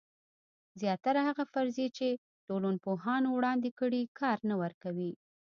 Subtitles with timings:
[0.81, 2.07] زیاتره هغه فرضیې چې
[2.47, 5.11] ټولنپوهانو وړاندې کړي کار نه ورکوي.